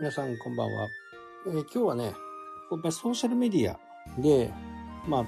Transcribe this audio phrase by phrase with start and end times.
[0.00, 0.88] 皆さんこんばんは。
[1.46, 2.14] えー今日はね、やっ
[2.82, 3.78] ぱりソーシャルメディア
[4.20, 4.52] で、
[5.06, 5.24] まあ、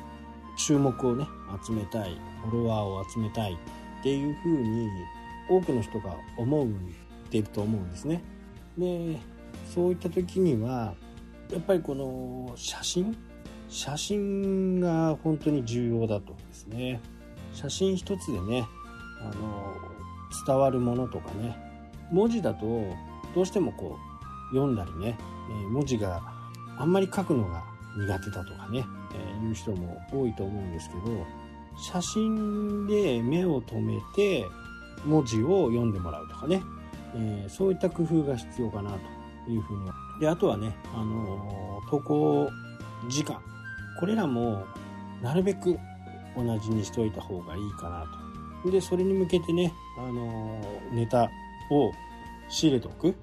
[0.58, 1.24] 注目をね、
[1.64, 4.88] 集めたい、フォロワーを集めたいっていうふうに、
[5.48, 6.68] 多くの人が思っ
[7.30, 8.24] ていると思うんですね。
[8.76, 9.20] で、
[9.72, 10.94] そういった時には、
[11.52, 13.16] やっぱりこの写真
[13.68, 17.00] 写真が本当に重要だと思うんですね。
[17.52, 18.66] 写真一つでね、
[19.20, 19.76] あの、
[20.44, 21.56] 伝わるものとかね、
[22.10, 22.66] 文字だと
[23.32, 24.05] どうしてもこう
[24.50, 25.18] 読んだりね、
[25.50, 26.22] え文字が
[26.78, 27.64] あんまり書くのが
[27.96, 31.26] 苦手だとかね、えいう人も多いと思うんですけど、
[31.78, 34.46] 写真で目を留めて
[35.04, 36.62] 文字を読んでもらうとかね、
[37.14, 38.90] えそういった工夫が必要かな
[39.44, 39.90] というふうに。
[40.20, 42.50] で、あとはね、あのー投稿
[43.08, 43.40] 時間。
[43.98, 44.64] これらも
[45.22, 45.78] なるべく
[46.36, 48.06] 同じにしておいた方がいいかな
[48.64, 48.70] と。
[48.70, 50.60] で、それに向けてね、あの
[50.92, 51.30] ネタ
[51.70, 51.92] を
[52.48, 53.14] 仕入れておく。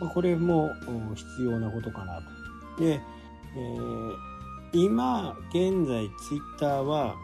[0.00, 0.70] まあこれも
[1.14, 2.20] 必要なことかな
[2.76, 2.82] と。
[2.82, 3.00] で、
[3.56, 4.34] えー
[4.76, 7.14] 今現在ツイッターは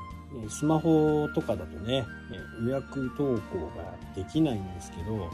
[0.48, 2.06] スマホとかだとね
[2.64, 5.28] 予約投稿ができないんですけど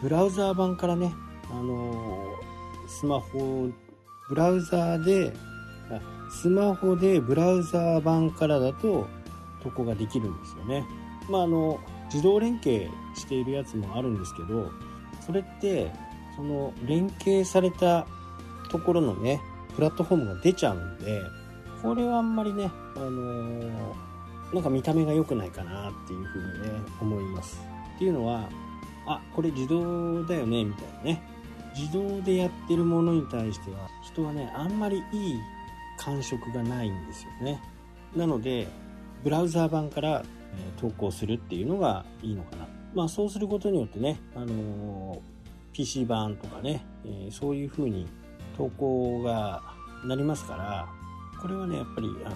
[0.00, 1.12] ブラウザー版からね、
[1.50, 3.68] あのースマホ
[4.28, 5.32] ブラウザーで
[6.30, 9.08] スマホでブラウザー版からだと
[9.64, 10.84] 投稿ができるんですよね。
[11.28, 11.80] まああの
[12.12, 14.70] 自動連携しているやつもあるんですけど
[15.24, 15.90] それって
[16.36, 18.06] その連携された
[18.70, 19.40] ところのね
[19.74, 21.22] プラットフォームが出ちゃうんで
[21.82, 24.06] これはあんまりねあのー
[24.52, 26.68] なんか見た目が良くないかなっていうふうにね
[27.00, 27.60] 思います。
[27.96, 28.48] っていうのは
[29.06, 31.22] あこれ自動だよねみたいなね。
[31.76, 35.40] 自動でやってるものに対しては人はねあんまりいい
[35.98, 37.60] 感触がないんですよね。
[38.14, 38.68] なので
[39.24, 40.22] ブラウザー版から、
[40.56, 42.68] え投稿するっていうのがいいのかな。
[42.94, 45.35] まあそうすることによってね、あのー
[45.76, 48.08] PC 版とかね、えーそういう風に
[48.56, 49.62] 投稿が
[50.04, 50.88] なりますから
[51.40, 52.34] これはねやっぱりあの、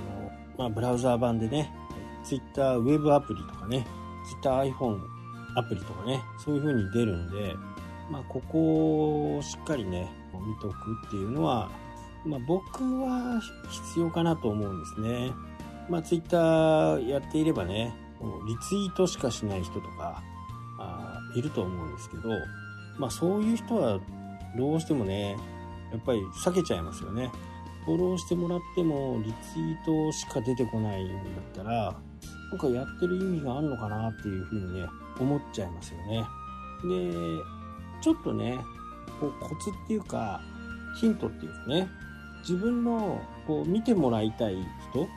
[0.58, 1.72] まあ、ブラウザー版でね
[2.22, 3.86] Twitter ウェブアプリとかね
[4.42, 5.00] TwitterIPhone
[5.56, 7.54] アプリとかねそういう風に出るんで、
[8.10, 10.74] まあ、ここをしっかりね見とく
[11.06, 11.70] っていうのは、
[12.26, 13.40] まあ、僕は
[13.70, 15.32] 必要かなと思うんですね。
[15.88, 16.36] まあ、Twitter
[17.08, 17.94] やっていればね
[18.46, 20.22] リツイートしかしない人とか
[20.78, 22.28] あいると思うんですけど、
[23.00, 23.98] まあ、そういう人は
[24.56, 25.36] どうしてもね
[25.90, 27.32] やっぱり避けちゃいますよね。
[27.86, 31.24] フォローしてもらってもリツイートしか出てこないんだっ
[31.54, 31.96] たら
[32.50, 34.86] なんかやってる意味があるのかなっていうふうにね
[35.18, 36.24] 思っちゃいますよね。
[36.84, 37.12] で
[38.02, 38.58] ちょっとね
[39.18, 40.42] こうコツっていうか
[41.00, 41.88] ヒントっていうかね
[42.40, 44.56] 自分のこう見てもらいたい
[44.90, 45.08] 人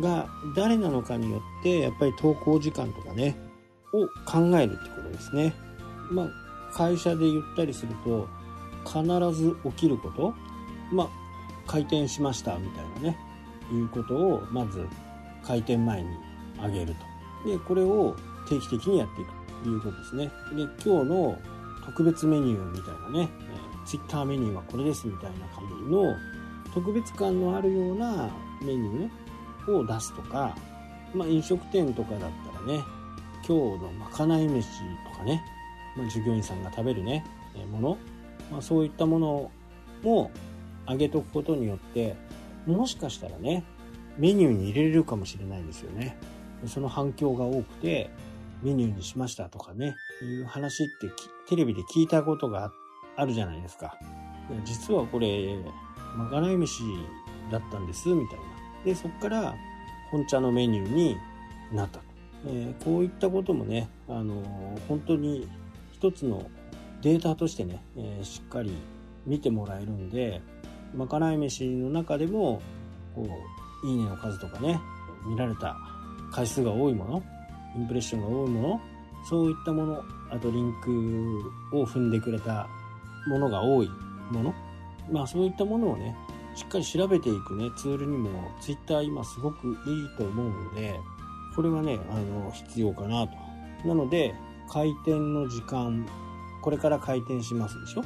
[0.00, 3.36] が誰なのかによってやっぱり投稿時間とかね
[3.94, 5.54] を考えるってことですね。
[6.10, 6.41] まあ
[6.72, 8.28] 会社で言ったりすると
[8.84, 9.02] 必
[9.32, 10.34] ず起きること
[10.90, 11.08] まあ
[11.66, 13.18] 開店しましたみたいなね
[13.72, 14.86] いうことをまず
[15.44, 16.08] 開店前に
[16.60, 16.94] あげる
[17.44, 17.48] と。
[17.48, 18.16] でこれを
[18.48, 19.30] 定期的にやっていく
[19.64, 20.30] ということですね。
[20.54, 21.38] で今日の
[21.84, 26.14] 特別メニューみたいなね、えー、ツイッターメニューはこれですみたいな感じの
[26.72, 28.30] 特別感のあるような
[28.62, 30.56] メニューを出すとか、
[31.14, 32.20] まあ、飲食店とかだっ
[32.52, 32.84] たらね
[33.46, 34.68] 今日のまかない飯
[35.10, 35.42] とかね、
[35.96, 37.98] まあ、従業員さんが食べるねえーもの、
[38.50, 39.50] まあ、そういったもの
[40.02, 40.30] も
[40.86, 42.16] あげとくことによって
[42.66, 43.64] もしかしたらね
[44.18, 46.16] メニューに入れれるかもしれないんですよね。
[46.66, 48.10] その反響が多くて
[48.62, 51.10] メニューにしましたとかねいう話って
[51.48, 52.70] テレビで聞いたことが
[53.16, 53.98] あるじゃないですか。
[54.64, 55.56] 実はこれ
[56.16, 56.82] まかない飯
[57.50, 58.44] だったんですみたいな。
[58.84, 59.54] でそこから
[60.10, 61.16] 本茶のメニューに
[61.72, 62.04] なったと、
[62.46, 65.48] えーこういったこともね、あのー本当に
[66.02, 66.50] 一つの
[67.00, 68.74] データとしてね、えーしっかり
[69.24, 70.42] 見てもらえるんで
[70.92, 72.60] まかない飯の中でも
[73.14, 73.24] こ
[73.84, 74.80] ういいねの数とかね
[75.24, 75.76] 見られた
[76.32, 77.22] 回数が多いもの
[77.76, 78.80] インプレッションが多いもの
[79.30, 80.02] そういったもの
[80.32, 81.40] あとリンク
[81.72, 82.66] を踏んでくれた
[83.28, 83.88] ものが多い
[84.32, 84.54] もの
[85.08, 86.16] まあそういったものをね
[86.56, 88.28] しっかり調べていくねツールにも
[88.60, 89.76] Twitter 今すごくいい
[90.18, 90.98] と思うので
[91.54, 93.34] これはねあの必要かなと。
[93.86, 94.34] なので
[94.68, 96.06] 開店の時間
[96.62, 98.04] これから開店しますでしょ？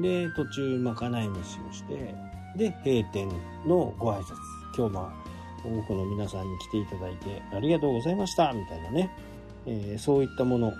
[0.00, 2.14] で途中まかない飯をして
[2.56, 3.28] で閉店
[3.66, 4.34] のご挨拶。
[4.76, 5.10] 今日も
[5.64, 8.52] 多くの皆さんに来ていただいてありがとうございました。
[8.52, 9.10] みたいなね、
[9.66, 10.72] えーそういったもの。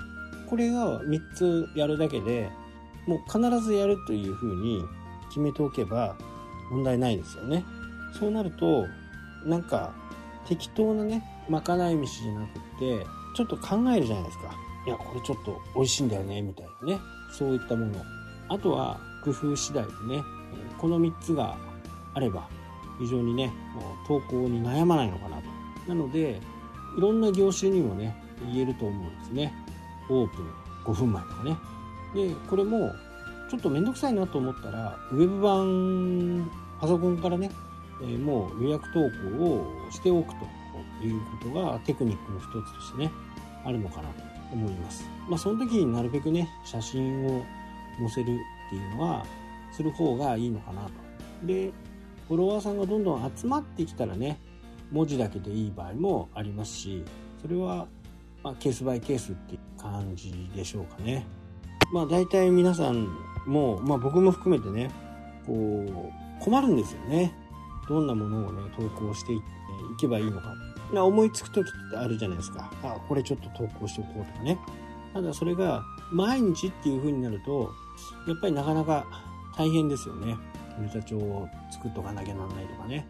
[0.49, 2.49] これが3つやるだけで
[3.07, 4.83] もう必ずやるというふうに
[5.29, 6.17] 決めておけば
[6.71, 7.65] 問題ないですよね。
[8.19, 8.87] そうなると
[9.45, 9.93] なんか
[10.47, 14.55] 適当なねまかない飯じゃなくってちょっと考えるじゃないですか。
[14.87, 17.01] いやこれちょっと美味しいんだよねみたいなね。
[17.33, 17.95] そういったもの。
[18.49, 20.23] あとは工夫次第でね
[20.79, 21.57] この3つが
[22.15, 22.49] あれば
[22.99, 23.53] 非常にね
[24.07, 25.43] 投稿に悩まないのかなと。
[25.89, 26.41] なので
[26.97, 28.17] いろんな業種にもね
[28.53, 29.53] 言えると思うんですね。
[30.09, 30.51] オープン
[30.85, 31.57] 5分前とかね。
[32.15, 32.93] でこれも
[33.51, 37.51] ちょっと面倒くさいなと思ったらウェブ版パソコンからね、
[38.03, 39.01] えー、もう予約投
[39.39, 43.11] 稿をしておくということがテクニックの一つとしてね
[43.65, 44.38] あるのかなと。
[44.53, 45.09] 思います。
[45.29, 47.45] まあその時になるべくね写真を
[47.99, 48.37] 載せる
[48.67, 49.25] っていうのは
[49.73, 50.91] する方がいいのかなと。
[51.45, 51.73] で
[52.29, 54.39] フォロワーさんがどんどん集まってきたらね
[54.91, 57.05] 文字だけでいい場合もありますし
[57.41, 57.87] それは、
[58.43, 61.27] まあ、ケースバイケースっていう感じでしょうかね。
[61.93, 63.09] まあ大体皆さん
[63.47, 64.91] も、まあ、僕も含めてね
[65.47, 67.33] こう困るんですよね。
[67.89, 69.41] どんなものをね投稿してい
[69.99, 70.55] けばいいのか
[70.93, 72.71] な思いつく時ってあるじゃないですか。
[72.83, 74.59] あこれちょっと投稿しておこうとかね。
[75.13, 75.83] ただそれが
[76.13, 77.71] 毎日っていう風になると
[78.27, 79.07] やっぱりなかなか
[79.57, 80.37] 大変ですよね。
[80.79, 83.07] ネタ帳を作っとかなきゃなんないとかね。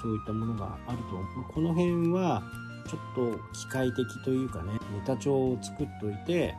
[0.00, 1.52] そういったものがあると。
[1.52, 2.42] この辺は
[2.88, 4.72] ちょっと機械的というかね。
[4.72, 6.54] ネタ帳を作っといて、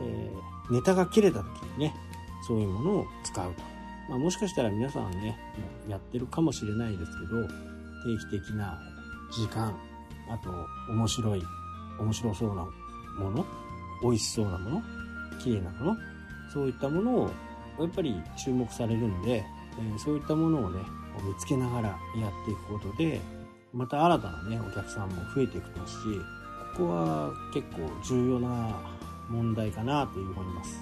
[0.00, 1.46] えー、ネタが切れた時
[1.76, 1.94] にね
[2.46, 3.62] そういうものを使うと、
[4.08, 5.38] まあ、もしかしたら皆さんね
[5.88, 8.80] やってるかもしれないですけど定期的な
[9.32, 9.74] 時間
[10.32, 10.50] あと
[10.90, 11.42] 面白い
[11.98, 12.64] 面白そうな
[13.18, 13.46] もの
[14.02, 14.82] 美味しそうなもの
[15.38, 15.96] 綺麗なもの
[16.52, 17.30] そういったものを
[17.78, 19.44] やっぱり注目されるんで、え、
[19.98, 20.80] そういったものをね
[21.26, 21.96] 見つけながらや
[22.28, 23.20] っていくことで
[23.72, 25.98] また新たなねお客さんも増えていくますし
[26.76, 28.80] ここは結構重要な
[29.28, 30.80] 問題かなという思います。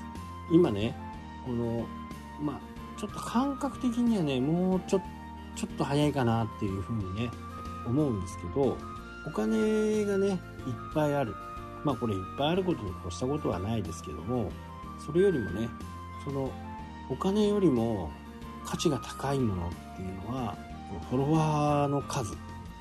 [0.53, 0.97] 今ね
[1.45, 1.87] この
[2.41, 5.01] まあちょっと感覚的にはねもうちょ
[5.57, 7.31] ちょっと早いかなっていうふうにね
[7.87, 8.77] 思うんですけど
[9.27, 10.39] お金がねいっ
[10.95, 11.35] ぱいある。
[11.85, 14.51] まあこれいっぱいあることに越したことはないですけども
[15.05, 15.69] それよりもね
[16.25, 16.51] その
[17.09, 18.11] お金よりも
[18.67, 20.57] 価値が高いものっていうのは
[21.09, 22.37] フォロワーの数。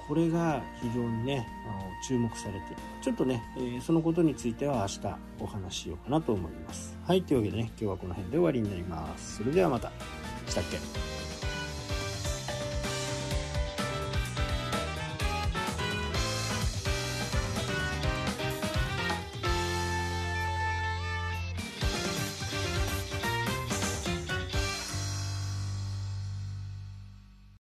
[0.08, 2.60] これが非常にねあの注目されて
[3.00, 6.98] ちょっとね、え、そのことについては明日お話ししようかなと思います。
[7.06, 9.38] はいというわけでね今日はこの辺で終わりになります。
[9.38, 9.92] それではまた。
[10.48, 11.29] したっけ？